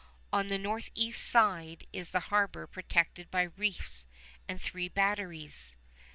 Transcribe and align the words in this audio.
On 0.33 0.47
the 0.47 0.57
northeast 0.57 1.23
side 1.29 1.85
is 1.93 2.09
the 2.09 2.19
harbor 2.33 2.65
protected 2.65 3.29
by 3.29 3.43
reefs 3.55 4.07
and 4.47 4.59
three 4.59 4.89
batteries. 4.89 5.75